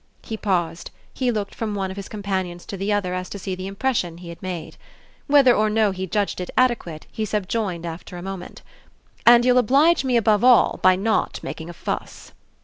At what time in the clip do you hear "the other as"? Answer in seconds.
2.75-3.29